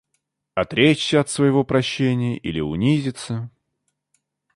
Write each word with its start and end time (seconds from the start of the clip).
Отречься 0.55 1.19
от 1.19 1.29
своего 1.29 1.63
прощения 1.63 2.35
или 2.35 2.59
унизиться? 2.59 3.51